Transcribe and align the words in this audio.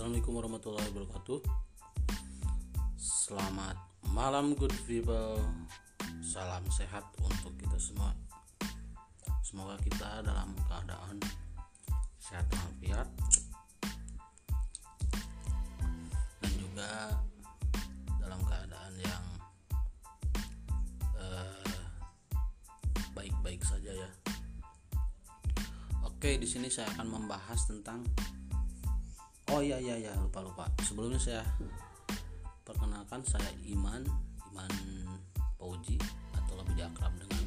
Assalamualaikum 0.00 0.32
warahmatullahi 0.32 0.88
wabarakatuh. 0.96 1.38
Selamat 2.96 3.76
malam 4.16 4.56
good 4.56 4.72
people. 4.88 5.36
Salam 6.24 6.64
sehat 6.72 7.04
untuk 7.20 7.52
kita 7.60 7.76
semua. 7.76 8.08
Semoga 9.44 9.76
kita 9.84 10.24
dalam 10.24 10.56
keadaan 10.64 11.20
sehat 12.16 12.48
walafiat. 12.48 13.08
Dan 16.40 16.52
juga 16.56 17.20
dalam 18.24 18.40
keadaan 18.48 18.94
yang 19.04 19.24
eh, 21.20 21.76
baik-baik 23.12 23.60
saja 23.68 23.92
ya. 23.92 24.10
Oke, 26.08 26.40
di 26.40 26.48
sini 26.48 26.72
saya 26.72 26.88
akan 26.96 27.20
membahas 27.20 27.68
tentang 27.68 28.00
Oh 29.50 29.58
iya 29.58 29.82
iya 29.82 29.98
iya 29.98 30.14
lupa 30.14 30.38
lupa. 30.46 30.64
Sebelumnya 30.86 31.18
saya 31.18 31.42
perkenalkan 32.62 33.18
saya 33.26 33.50
Iman 33.66 34.06
Iman 34.54 34.70
Pauji 35.58 35.98
atau 36.38 36.54
lebih 36.62 36.86
akrab 36.86 37.10
dengan 37.18 37.42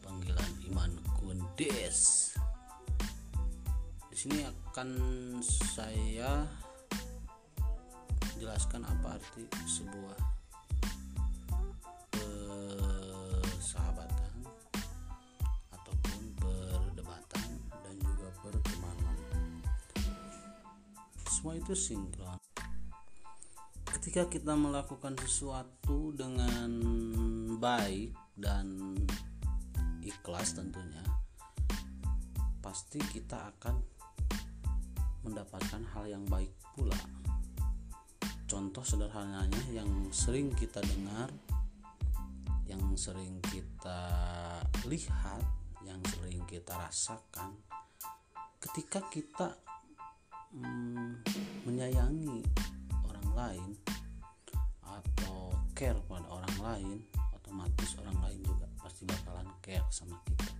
panggilan 0.00 0.50
Iman 0.64 0.96
Kundes. 1.20 2.32
Di 4.08 4.16
sini 4.16 4.40
akan 4.48 4.88
saya 5.44 6.48
jelaskan 8.40 8.88
apa 8.88 9.20
arti 9.20 9.44
sebuah 9.68 10.16
semua 21.38 21.54
itu 21.54 21.70
sinkron 21.70 22.34
ketika 23.86 24.26
kita 24.26 24.58
melakukan 24.58 25.14
sesuatu 25.22 26.10
dengan 26.10 26.66
baik 27.62 28.10
dan 28.34 28.98
ikhlas 30.02 30.58
tentunya 30.58 30.98
pasti 32.58 32.98
kita 33.14 33.54
akan 33.54 33.78
mendapatkan 35.22 35.78
hal 35.94 36.10
yang 36.10 36.26
baik 36.26 36.50
pula. 36.74 36.98
Contoh 38.50 38.82
sederhananya 38.82 39.62
yang 39.70 40.10
sering 40.10 40.50
kita 40.58 40.82
dengar 40.82 41.30
yang 42.66 42.82
sering 42.98 43.38
kita 43.46 44.02
lihat 44.90 45.46
yang 45.86 46.02
sering 46.10 46.42
kita 46.50 46.74
rasakan 46.74 47.62
ketika 48.58 49.06
kita 49.06 49.54
hmm, 50.54 51.20
menyayangi 51.68 52.40
orang 53.04 53.28
lain 53.36 53.70
atau 54.84 55.52
care 55.76 56.00
pada 56.08 56.26
orang 56.32 56.56
lain 56.64 56.98
otomatis 57.36 57.96
orang 58.00 58.18
lain 58.24 58.40
juga 58.44 58.66
pasti 58.80 59.04
bakalan 59.04 59.48
care 59.64 59.88
sama 59.92 60.16
kita. 60.24 60.52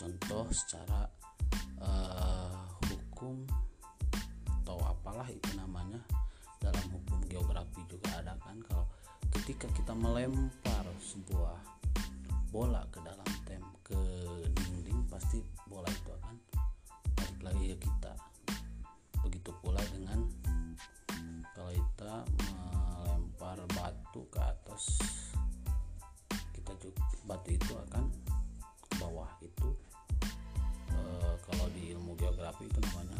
Contoh 0.00 0.48
secara 0.48 1.04
uh, 1.80 2.64
hukum 2.88 3.44
atau 4.60 4.80
apalah 4.86 5.28
itu 5.28 5.50
namanya 5.56 6.00
dalam 6.60 6.84
hukum 6.92 7.20
geografi 7.28 7.84
juga 7.88 8.20
ada 8.20 8.36
kan 8.40 8.56
kalau 8.64 8.86
ketika 9.40 9.68
kita 9.76 9.92
melempar 9.96 10.84
sebuah 11.00 11.56
bola 12.52 12.84
ke 12.92 13.00
dalam 13.04 13.29
itu 27.48 27.72
akan 27.88 28.04
ke 28.84 28.92
bawah 29.00 29.30
itu 29.40 29.68
e, 30.92 30.98
kalau 31.46 31.66
di 31.72 31.94
ilmu 31.94 32.12
geografi 32.18 32.66
itu 32.66 32.78
namanya 32.82 33.18